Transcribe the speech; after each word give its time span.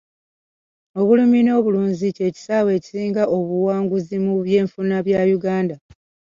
Obulimi 0.99 1.39
n'obulunzi 1.43 2.07
kye 2.15 2.27
kisaawe 2.35 2.69
ekisinga 2.77 3.23
obuwanguzi 3.37 4.15
mu 4.25 4.33
byenfuna 4.45 4.95
bya 5.07 5.21
Uganda. 5.37 5.75